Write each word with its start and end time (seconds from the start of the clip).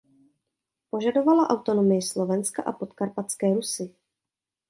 Požadovala 0.91 1.43
autonomii 1.55 2.01
Slovenska 2.13 2.59
a 2.63 2.71
Podkarpatské 2.81 3.47
Rusi. 3.57 3.85